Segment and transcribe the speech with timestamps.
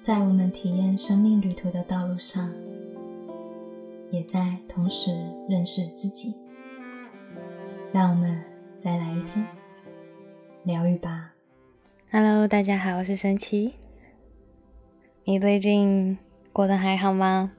[0.00, 2.50] 在我们体验生命旅途的道路上，
[4.10, 5.10] 也在同时
[5.46, 6.34] 认识自己。
[7.92, 8.42] 让我们
[8.82, 9.46] 再来一天
[10.64, 11.34] 疗愈吧。
[12.10, 13.74] Hello，大家好，我是神奇。
[15.24, 16.16] 你最近
[16.50, 17.52] 过得还好吗？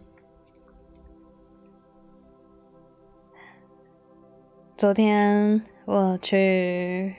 [4.76, 7.16] 昨天我去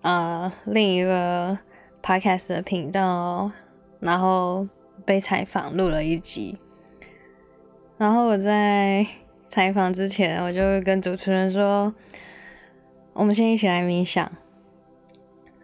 [0.00, 1.56] 呃另一个
[2.02, 3.52] podcast 的频道，
[4.00, 4.66] 然后
[5.04, 6.58] 被采访录了一集。
[7.96, 9.06] 然后我在
[9.46, 11.94] 采访之前，我就跟主持人说
[13.12, 14.32] ：“我们先一起来冥想。”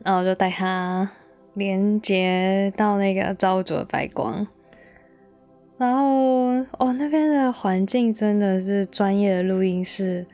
[0.05, 1.11] 然后我就带他
[1.55, 4.47] 连接到那个造物主的白光。
[5.79, 10.27] 然后哦，那边的环境真的是专业的录音室。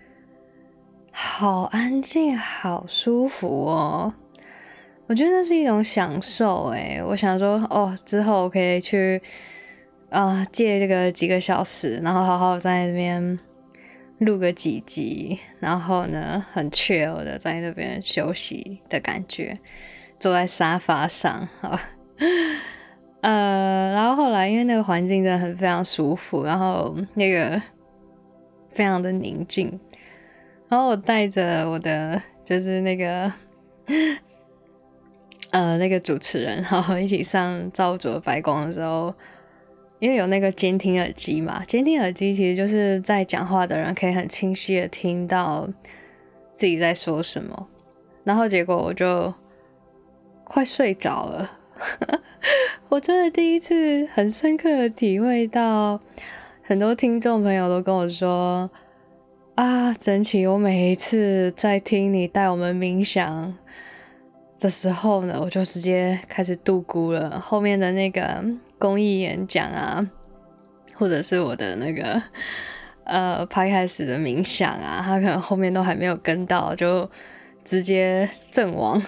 [1.12, 4.14] 好安静，好舒服哦！
[5.08, 9.20] 我觉得那是一种享受诶，我想说，哦，之后我可以去
[10.10, 13.38] 啊借这个几个小时，然后好好在那边
[14.18, 19.58] 录个几集，然后呢，很 chill 的在那边休息的感觉，
[20.18, 21.80] 坐在沙发上啊，
[23.20, 27.60] 呃，然后后来因为那个环境真的很非常舒服，然后那个
[28.70, 29.78] 非常的宁静。
[30.68, 33.30] 然后我带着我的就是那个
[35.52, 39.14] 呃那个主持人，然后一起上造主的白光的时候，
[40.00, 45.68] 因为有那个监听耳机嘛，监听耳机其实就是在讲话的人可以很清晰的听到
[46.52, 47.68] 自己在说什么。
[48.24, 49.32] 然后结果我就
[50.44, 51.58] 快睡着了，
[52.90, 56.00] 我真的第一次很深刻的体会到，
[56.62, 58.70] 很多听众朋友都跟我说。
[59.54, 63.54] 啊，整体我每一次在听你带我们冥想
[64.62, 67.40] 的时候呢，我就直接开始度孤了。
[67.40, 68.42] 后面的那个
[68.78, 70.08] 公益演讲啊，
[70.94, 72.22] 或者是我的那个
[73.04, 77.10] 呃拍开始的冥想啊，他可能后面都还没有跟到，就
[77.64, 79.02] 直接阵亡。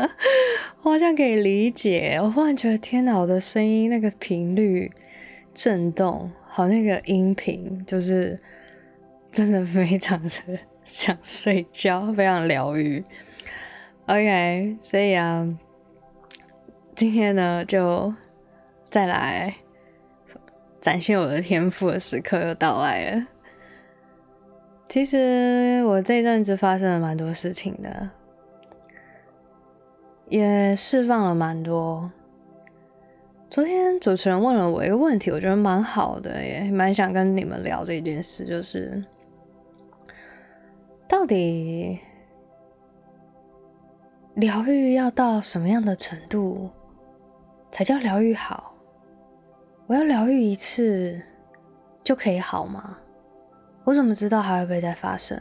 [0.82, 4.90] 我好像可以理解，我忽然觉得天哪，我的声音那个频率
[5.52, 8.38] 震动，好那个音频就是。
[9.32, 10.30] 真的非常的
[10.82, 13.00] 想睡觉，非常疗愈。
[14.10, 15.46] OK，所以啊，
[16.96, 18.12] 今天呢就
[18.90, 19.54] 再来
[20.80, 23.24] 展现我的天赋的时刻又到来了。
[24.88, 28.10] 其实我这一阵子发生了蛮多事情的，
[30.26, 32.10] 也释放了蛮多。
[33.48, 39.04] 昨天主持人问了我一个问题，我觉得蛮好的，也蛮想跟你们聊这件事，就是。
[41.06, 42.00] 到底
[44.34, 46.70] 疗愈要到什么样的程度
[47.70, 48.74] 才叫疗愈好？
[49.86, 51.20] 我要疗愈一次
[52.04, 52.96] 就可以好吗？
[53.84, 55.36] 我怎么知道还会不会再发生？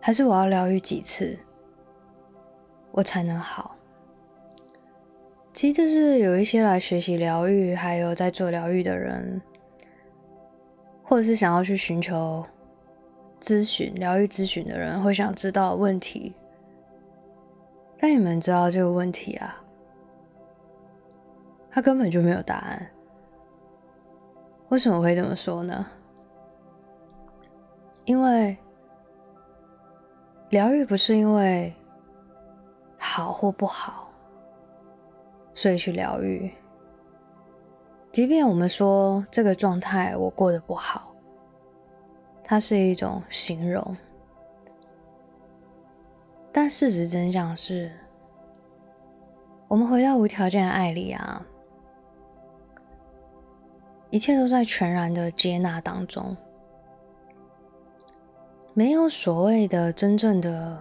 [0.00, 1.36] 还是我要疗愈几次
[2.92, 3.74] 我才能好？
[5.52, 9.42] 其实就是有一些来学习疗愈，还有在做疗愈的人，
[11.02, 12.44] 或者是想要去寻求。
[13.40, 16.34] 咨询疗愈咨询的人会想知道问题，
[17.98, 19.62] 但你们知道这个问题啊，
[21.70, 22.90] 他根本就没有答案。
[24.68, 25.86] 为什么会这么说呢？
[28.04, 28.56] 因为
[30.50, 31.74] 疗愈不是因为
[32.98, 34.10] 好或不好，
[35.54, 36.52] 所以去疗愈。
[38.12, 41.14] 即便我们说这个状态我过得不好。
[42.46, 43.96] 它是一种形容，
[46.56, 47.90] 但事实真相是，
[49.66, 51.44] 我们回到无条件的爱里啊，
[54.08, 56.36] 一切都在全然的接纳当中，
[58.72, 60.80] 没有所谓的真正的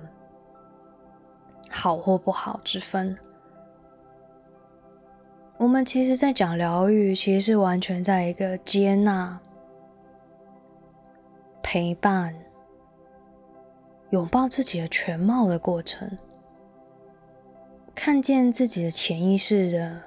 [1.72, 3.18] 好或不好之分。
[5.58, 9.40] 我们其实，在讲疗愈，其实是完全在一个接纳。
[11.64, 12.36] 陪伴、
[14.14, 16.20] 拥抱自己的全貌的过程，
[17.96, 20.00] 看见自己的潜意识的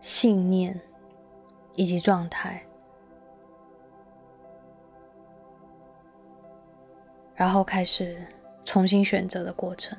[0.00, 0.80] 信念
[1.74, 2.64] 以及状态，
[7.34, 8.24] 然后开始
[8.64, 9.98] 重新选择的过程。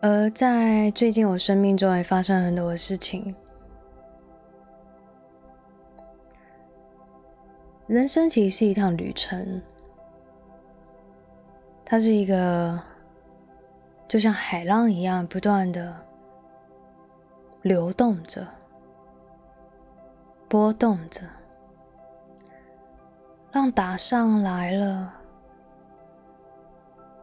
[0.00, 3.36] 而在最近，我生命中也发生了很多的事情。
[7.86, 9.62] 人生其实是一趟旅程，
[11.84, 12.82] 它是一个
[14.08, 15.94] 就像海浪一样，不断的
[17.62, 18.44] 流动着、
[20.48, 21.22] 波动着。
[23.52, 25.14] 浪打上来了，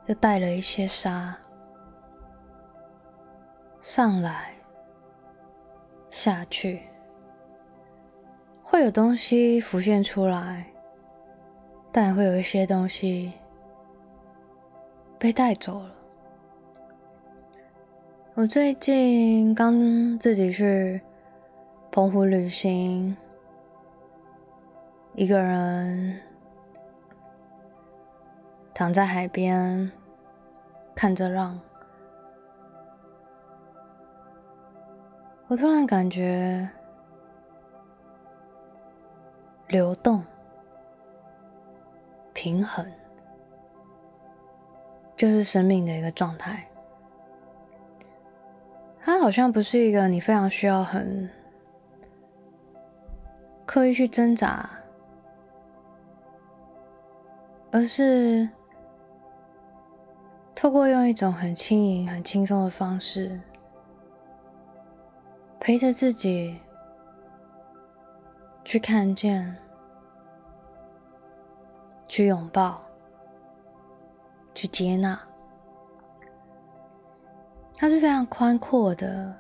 [0.06, 1.38] 又带了一些沙
[3.82, 4.54] 上来、
[6.10, 6.84] 下去，
[8.74, 10.66] 会有东西浮现出来，
[11.92, 13.32] 但也会有一些东西
[15.20, 15.92] 被带走了。
[18.34, 21.00] 我最近刚自己去
[21.92, 23.16] 澎湖旅行，
[25.14, 26.20] 一个人
[28.74, 29.92] 躺在海边，
[30.96, 31.60] 看着浪，
[35.46, 36.68] 我突然感觉
[39.74, 40.24] 流动、
[42.32, 42.86] 平衡，
[45.18, 46.70] 就是生命的一个状态。
[49.02, 51.28] 它好像不是一个你非常需要很
[53.66, 54.70] 刻意去挣扎，
[57.72, 58.48] 而是
[60.54, 63.42] 透过用一种很轻盈、很轻松的方式，
[65.60, 66.60] 陪着自己
[68.64, 69.58] 去看见、
[72.14, 72.80] 去拥抱、
[74.54, 75.20] 去接纳。
[77.76, 79.36] 它是非常宽阔的、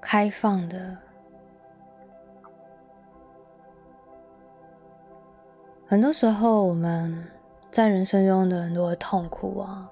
[0.00, 0.96] 开放的。
[5.84, 7.26] 很多时候，我们
[7.72, 9.90] 在人生中的很多的痛苦啊，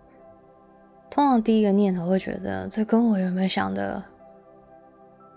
[1.11, 4.05] 通常第一个念头会觉得，这跟我原本想的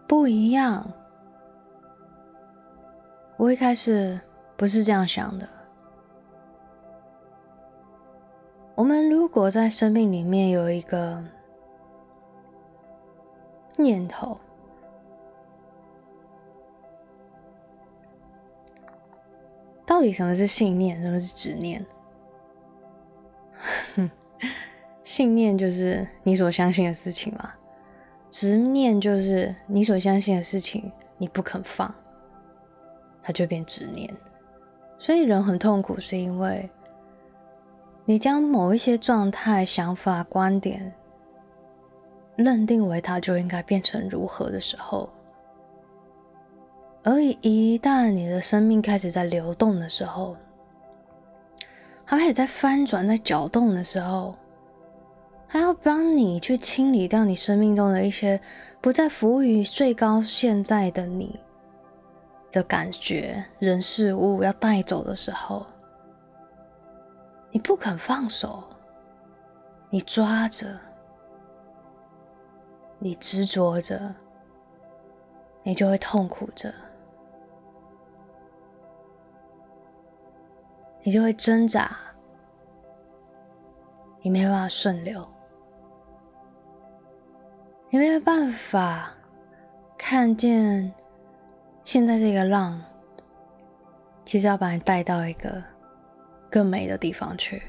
[0.07, 0.85] 不一样。
[3.41, 4.21] 我一开始
[4.55, 5.49] 不是这样想的。
[8.75, 11.23] 我们如果在生命里面有一个
[13.77, 14.39] 念头，
[19.88, 21.83] 到底什么是信念，什么是执念？
[25.03, 27.53] 信念就是你所相信的事情嘛，
[28.29, 31.91] 执念就是你所相信的事情，你不肯放，
[33.23, 34.09] 它就变执念。
[34.97, 36.69] 所以人很痛苦，是因为。
[38.03, 40.91] 你将某一些状态、想法、观点
[42.35, 45.07] 认定为它就应该变成如何的时候，
[47.03, 50.35] 而一旦你的生命开始在流动的时候，
[52.06, 54.35] 它开始在翻转、在搅动的时候，
[55.47, 58.41] 它要帮你去清理掉你生命中的一些
[58.81, 61.39] 不再服务于最高现在的你
[62.51, 65.65] 的感觉、人事物要带走的时候。
[67.53, 68.63] 你不肯放手，
[69.89, 70.68] 你抓着，
[72.98, 74.00] 你执着着，
[75.63, 76.74] 你就会痛苦着，
[81.03, 81.98] 你就会挣扎，
[84.21, 85.27] 你没办法顺流，
[87.89, 89.12] 你没有办法
[89.98, 90.94] 看见
[91.83, 92.81] 现在这个浪，
[94.25, 95.63] 其实要把你带到一个。
[96.54, 97.63] 更美的地方去，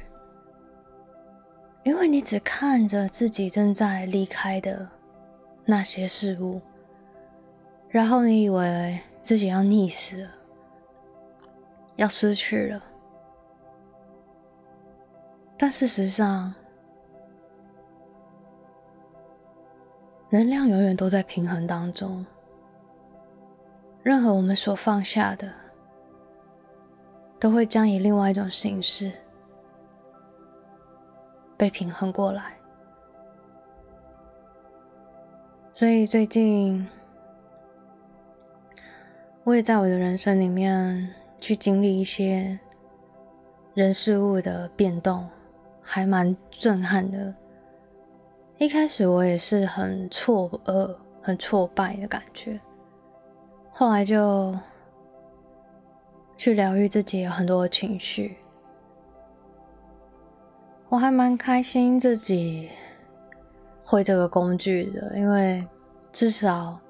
[1.84, 4.88] 因为你只看着自己正在离开的
[5.64, 6.60] 那些事物，
[7.88, 10.30] 然后你以为自己要溺死了，
[11.94, 12.82] 要失去了，
[15.56, 16.52] 但事实上，
[20.28, 22.26] 能量永远都在平衡当中，
[24.02, 25.52] 任何我们所放下的。
[27.38, 29.10] 都会将以另外一种形式
[31.56, 32.56] 被平衡过来，
[35.74, 36.86] 所以最近
[39.42, 42.60] 我也在我的人生里面去经历一些
[43.74, 45.28] 人事物的变动，
[45.80, 47.34] 还蛮震撼的。
[48.58, 52.60] 一开始我也是很错愕、很挫败的感觉，
[53.72, 54.56] 后来就。
[56.34, 58.36] 去疗愈自己有很多的情绪，
[60.88, 62.68] 我还蛮开心自己
[63.84, 65.64] 会这个工具的，因为
[66.10, 66.80] 至少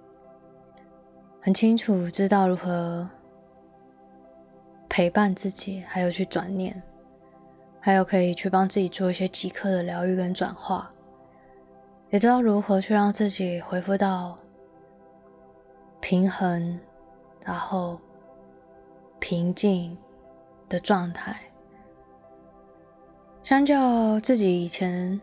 [1.43, 3.07] 很清楚知道如何
[4.89, 6.83] 陪伴自己，还有去转念，
[7.79, 10.91] 还有可以去帮自己做一些即刻的疗愈跟转化，
[12.09, 14.39] 也知道如何去让自己恢复到
[16.03, 16.79] 平衡，
[17.43, 17.99] 然后。
[19.25, 19.97] 平静
[20.69, 21.41] 的状态，
[23.45, 25.21] 相较自己以前，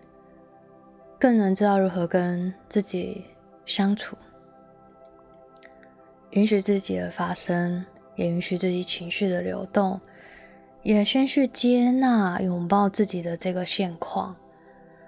[1.19, 3.25] 更能知道如何跟自己
[3.65, 4.15] 相处，
[6.29, 9.99] 允许自己的发生，也允许自己情绪的流动，
[10.81, 14.33] 也先去接纳、拥抱自己的这个现况，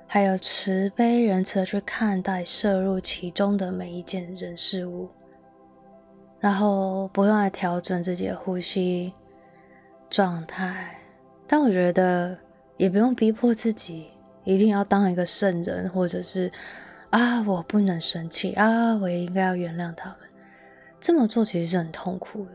[0.06, 5.10] 还有慈悲仁慈的去看待摄入其中的每一件人事物，
[6.42, 9.14] 然后不断的调整自己的呼吸
[10.10, 11.00] 状态。
[11.48, 12.38] 但我觉得。
[12.78, 14.08] 也不用逼迫自己
[14.44, 16.52] 一定要当一个圣人，或者是
[17.12, 20.18] 啊，我不能生气啊，我也应该要原谅他们。
[21.00, 22.52] 这么做其实是很痛苦的。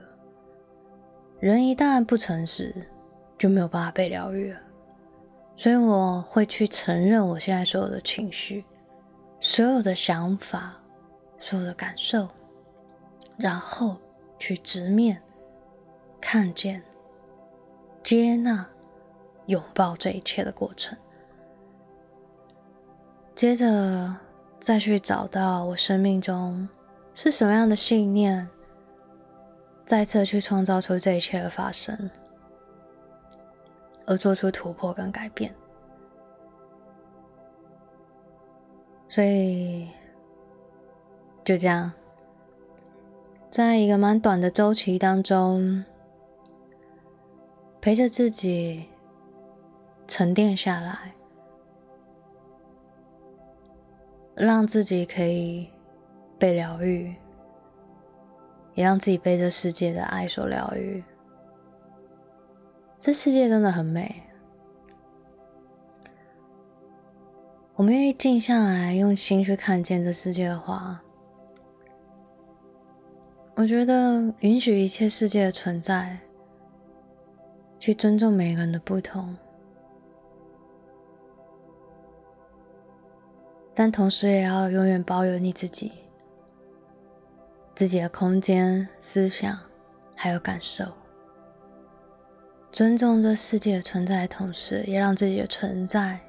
[1.39, 2.75] 人一旦不诚实，
[3.39, 4.59] 就没有办法被疗愈了。
[5.57, 8.65] 所以我会去承认我现在所有的情绪、
[9.39, 10.75] 所有的想法、
[11.39, 12.29] 所有的感受，
[13.37, 13.97] 然后
[14.39, 15.23] 去直面、
[16.21, 16.83] 看见、
[18.03, 18.67] 接纳。
[19.47, 20.99] 拥抱这一切的过程，
[23.33, 24.13] 接着
[24.59, 26.69] 再去找到我生命中
[27.15, 28.49] 是什么样的信念，
[29.85, 32.11] 再次去创造出这一切的发生，
[34.05, 35.55] 而做出突破跟改变。
[39.09, 39.89] 所以
[41.45, 41.93] 就这样，
[43.57, 45.83] 在一个蛮短的周期当中，
[47.81, 48.91] 陪着自己。
[50.07, 51.15] 沉淀下来，
[54.35, 55.71] 让自己可以
[56.39, 57.15] 被疗愈，
[58.75, 61.03] 也让自己被这世界的爱所疗愈。
[63.01, 64.23] 这世界真的很美，
[67.75, 71.03] 我们愿意静下来，用心去看见这世界的话，
[73.57, 76.19] 我觉得允许一切世界的存在，
[77.79, 79.35] 去尊重每个人的不同。
[83.75, 85.91] 但同时也要永远保有你自己、
[87.75, 89.59] 自己的空间、思想，
[90.15, 90.85] 还有感受。
[92.71, 96.21] 尊重这世界的存在的同时，也让自己的存在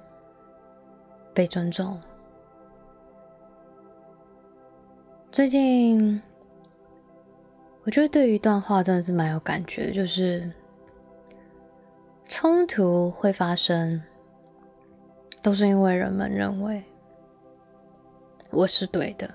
[1.33, 1.99] 被尊重。
[5.29, 6.21] 最近，
[7.87, 10.51] 我觉得对于一段话真的是蛮有感觉，就是
[12.27, 14.03] 冲突会发生，
[15.41, 16.83] 都是因为人们认为。
[18.49, 19.33] 我是对的。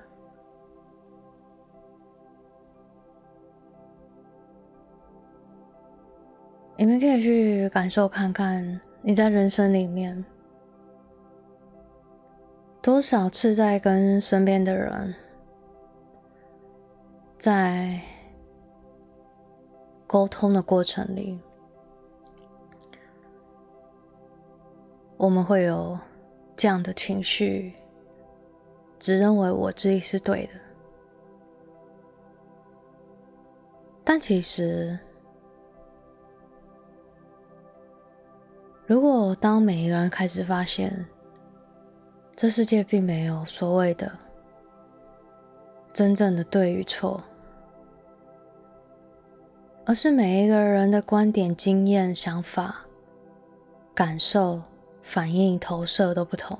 [6.76, 10.22] 你们可以去感受看看，你在人生里面
[12.82, 15.14] 多少次在跟身边的人
[17.38, 17.98] 在
[20.12, 21.40] 沟通的过程里，
[25.16, 25.98] 我们会有
[26.54, 27.72] 这样的情绪。
[28.98, 30.52] 只认为我自己是对的，
[34.04, 34.98] 但其实，
[38.86, 41.06] 如果当每一个人开始发现，
[42.36, 44.12] 这世界并没有所谓的
[45.90, 47.24] 真正的对与错，
[49.84, 52.86] 而是每一个人的观点、经验、想法、
[53.94, 54.62] 感受、
[55.02, 56.58] 反应、投射都不同。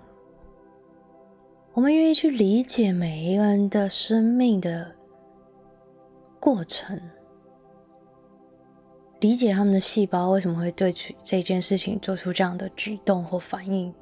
[1.73, 4.93] 我们愿意去理解每一个人的生命的
[6.41, 7.01] 过程，
[9.21, 13.95] 理解他们的细胞为什么会对这件事情做出这样的举动或反应，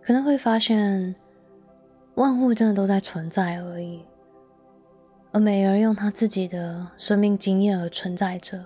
[0.00, 1.14] 可能会发现
[2.14, 4.02] 万物真的都在存在而已，
[5.36, 8.64] 而每个人用他自己的生命经验而存在着。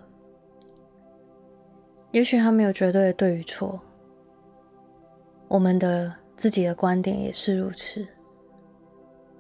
[2.13, 3.81] 也许他没有绝对的对与错。
[5.49, 8.07] 我们的自己的观点也是如此，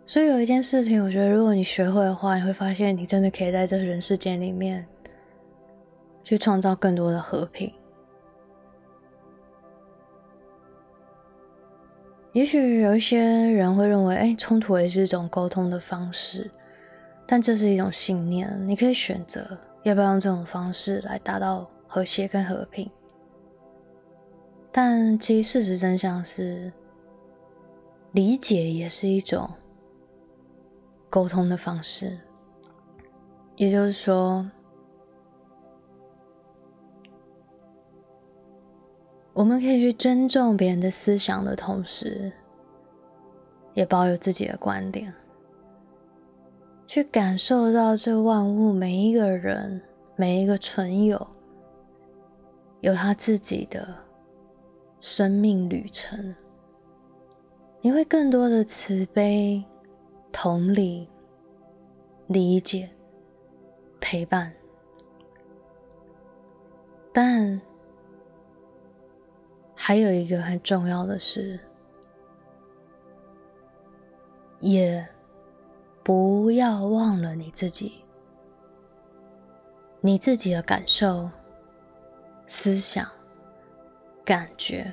[0.04, 4.84] 所以有一件事情，我觉得如果你学会的话，你会发现你真的可以在这人世间里面
[6.24, 7.72] 去创造更多的和平。
[12.32, 16.50] 也许有一些人会认为，哎，冲突也是一种沟通的方式，
[17.32, 22.90] 但这是一种信念，你可以选择要不要用这种方式来达到和谐跟和平。
[24.72, 26.72] 但其实事实真相是，
[28.10, 29.48] 理解也是一种
[31.08, 32.18] 沟通的方式。
[33.54, 34.50] 也就是说，
[39.32, 42.32] 我们可以去尊重别人的思想的同时，
[43.74, 45.14] 也保有自己的观点，
[46.92, 49.80] 去感受到这万物每一个人、
[50.16, 51.24] 每一个存有。
[52.80, 53.94] 有他自己的
[54.98, 56.34] 生命旅程，
[57.80, 59.64] 你会更多的慈悲、
[60.32, 61.08] 同理、
[62.26, 62.90] 理解、
[64.00, 64.52] 陪伴。
[67.12, 67.60] 但
[69.76, 71.60] 还有一个很重要的是，
[74.58, 75.06] 也
[76.02, 78.04] 不要忘了你自己，
[80.00, 81.30] 你自己的感受。
[82.52, 83.06] 思想、
[84.24, 84.92] 感觉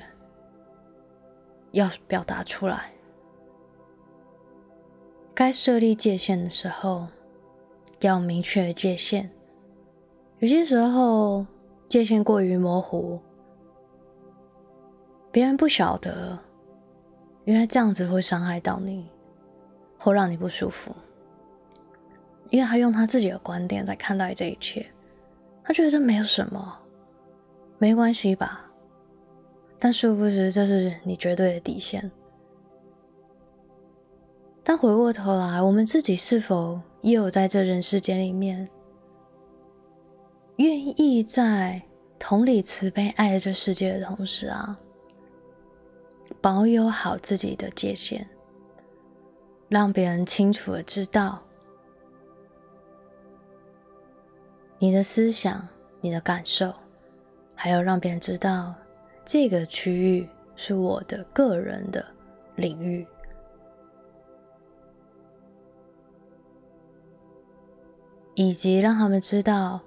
[1.72, 2.92] 要表达出来，
[5.34, 7.08] 该设立界限的时候，
[7.98, 9.28] 要明确界限。
[10.38, 11.44] 有些时候
[11.88, 13.18] 界限过于模糊，
[15.32, 16.38] 别人不晓得，
[17.42, 19.10] 原来这样子会伤害到你，
[19.98, 20.94] 或让你不舒服，
[22.50, 24.86] 因为他用他自己的观点在看待这一切，
[25.62, 26.78] 他觉得这没有什么。
[27.80, 28.70] 没关系吧，
[29.78, 32.10] 但殊不知这是你绝对的底线。
[34.64, 38.68] 但回过头来，我们自己是否也有在这人世间里面，
[40.56, 41.80] 愿意在
[42.18, 44.76] 同理、慈悲、爱这世界的同时啊，
[46.40, 48.28] 保有好自己的界限，
[49.68, 51.42] 让别人清楚的知道
[54.78, 55.68] 你的思想、
[56.00, 56.72] 你的感受。
[57.60, 58.72] 还要让别人知道，
[59.24, 62.06] 这个区域是我的个人的
[62.54, 63.04] 领域，
[68.36, 69.80] 以及让他们知道，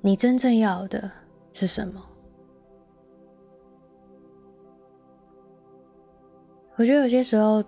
[0.00, 1.10] 你真正要的
[1.52, 2.02] 是什么。
[6.82, 7.62] 我觉得有些时候，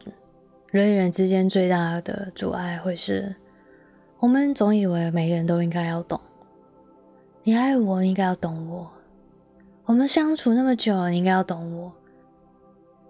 [0.72, 3.36] 人与人之间最大的阻碍，会是
[4.18, 6.20] 我们总以为每个人都应该要懂。
[7.44, 8.90] 你爱我，应该要懂我。
[9.84, 11.92] 我们相处那么久了，你应该要懂我。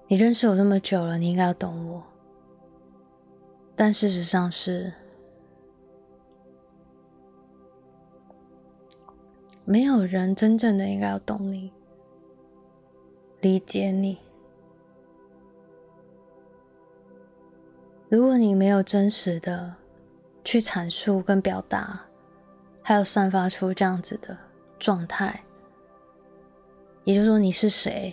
[0.07, 2.05] 你认识我那么久了，你应该要懂我。
[3.75, 4.93] 但事实上是，
[9.64, 11.73] 没有人真正的应该要懂你、
[13.40, 14.19] 理解你。
[18.09, 19.75] 如果你没有真实的
[20.45, 22.01] 去阐述跟表达。
[22.87, 24.37] 还有散发出这样子的
[24.79, 25.43] 状态，
[27.05, 28.12] 也就是说你是谁，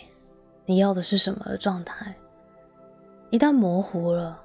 [0.65, 2.15] 你要的是什么的状态，
[3.29, 4.41] 一旦模糊了，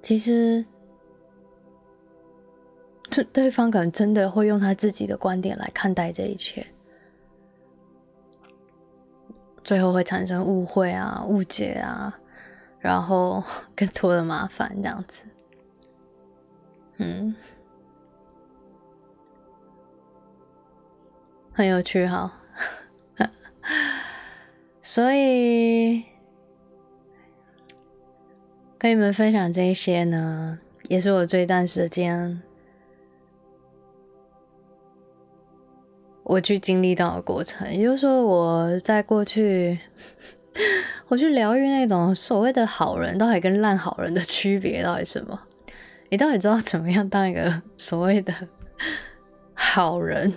[0.00, 0.64] 其实
[3.10, 6.66] 对对方可能真的会用他自己的观点来看待这一切，
[9.62, 12.18] 最后会产生误会啊、误解啊。
[12.78, 13.40] 然后
[13.76, 15.22] 更多的麻烦，这样子，
[16.96, 17.32] 嗯，
[21.52, 22.40] 很有趣哈。
[24.82, 26.02] 所以
[28.76, 32.42] 跟你们分享这些呢，也是我这段时间
[36.32, 37.70] 我去经历到的过程。
[37.70, 39.78] 也就是说，我在过去。
[41.08, 45.38] 我去疗愈那种所谓的好人，到底跟烂好人的区别到底什么？
[46.10, 48.32] 你到底知道怎么样当一个 所谓的
[49.54, 50.32] 好人？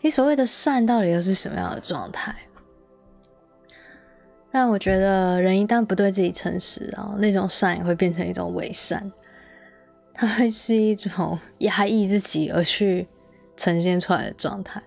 [0.00, 2.34] 你所谓的善到底又是什么样的状态？
[4.50, 9.12] 但我觉得人一旦不对自己诚实啊，那种善也会变成一种伪善，
[10.12, 13.06] 它会是一种压抑自己而去
[13.62, 14.82] 呈现出来的状态。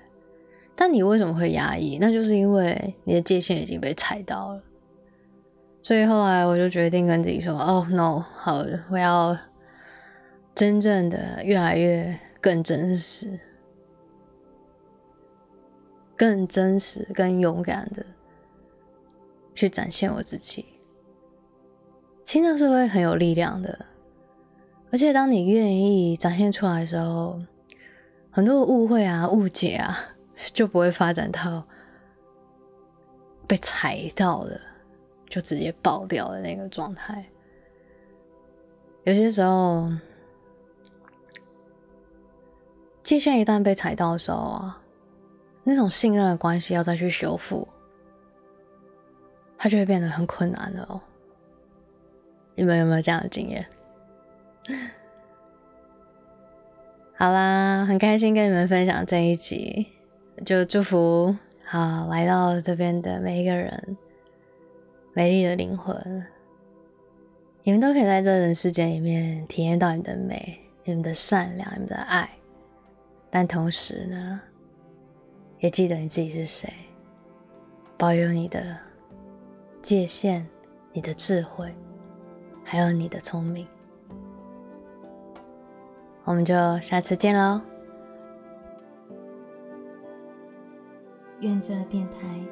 [0.75, 1.97] 但你为什么会压抑？
[2.01, 4.61] 那就是因为你的界限已经被踩到了。
[5.81, 9.37] 所以后来我就决定跟自己说：“哦，no，好，我要
[10.53, 13.39] 真正的越来越更真实、
[16.17, 18.05] 更真实、更勇敢的
[19.53, 20.65] 去展现我自己。
[22.25, 23.85] 亲的是会很有力量的，
[24.91, 27.39] 而且当你愿意展现出来的时候，
[28.35, 29.97] 很多误会啊、误解啊。”
[30.51, 31.65] 就不会发展到
[33.47, 34.59] 被踩到了
[35.29, 37.25] 就直接爆掉的那个状态。
[39.05, 39.89] 有些时候，
[43.01, 44.83] 界限一旦被踩到的时候啊，
[45.63, 47.65] 那种信任的关系要再去修复，
[49.57, 50.99] 它就会变得很困难了哦。
[52.55, 53.65] 你们有没有这样的经验？
[57.17, 59.87] 好啦，很开心跟你们分享这一集。
[60.45, 63.95] 就祝福好来到这边的每一个人，
[65.13, 66.25] 美丽的灵魂，
[67.63, 72.29] 你们都可以在这人世间里面体验到你的美，你们的善良、你们的爱，
[73.29, 74.41] 但同时呢，
[75.59, 76.67] 也记得你自己是谁，
[77.97, 78.77] 保有你的
[79.81, 80.45] 界限、
[80.91, 81.73] 你的智慧，
[82.65, 83.65] 还有你的聪明。
[86.25, 87.61] 我们就下次见喽！
[91.41, 92.43] 愿这电台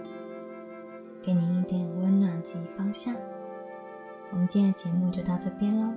[1.24, 3.16] 给您一点温暖及方向。
[4.32, 5.92] 我们今天的节目就到这边喽。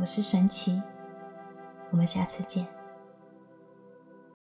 [0.00, 0.82] 我是神奇，
[1.90, 2.66] 我们下次见。